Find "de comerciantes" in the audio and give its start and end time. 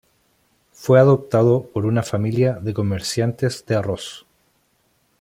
2.53-3.67